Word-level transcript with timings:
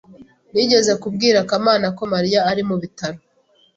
Nigeze 0.53 0.91
kubwira 1.01 1.37
Kamana 1.49 1.87
ko 1.97 2.03
Mariya 2.13 2.39
ari 2.51 2.63
mu 2.69 2.75
bitaro. 2.81 3.19